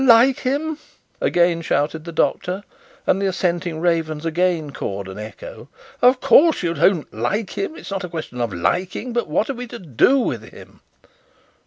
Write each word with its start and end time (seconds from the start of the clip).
'Like 0.03 0.39
him!' 0.39 0.79
again 1.21 1.61
shouted 1.61 2.05
the 2.05 2.11
doctor, 2.11 2.63
and 3.05 3.21
the 3.21 3.27
assenting 3.27 3.79
ravens 3.79 4.25
again 4.25 4.71
cawed 4.71 5.07
an 5.07 5.19
echo; 5.19 5.69
'of 6.01 6.19
course 6.19 6.63
you 6.63 6.73
don't 6.73 7.13
like 7.13 7.51
him; 7.55 7.75
it's 7.75 7.91
not 7.91 8.03
a 8.03 8.09
question 8.09 8.41
of 8.41 8.51
liking. 8.51 9.13
But 9.13 9.27
what 9.27 9.47
are 9.47 9.53
we 9.53 9.67
to 9.67 9.77
do 9.77 10.17
with 10.19 10.41
him?' 10.49 10.79